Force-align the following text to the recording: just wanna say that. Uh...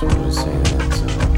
just 0.00 0.16
wanna 0.16 0.30
say 0.30 0.56
that. 0.62 1.34
Uh... 1.34 1.37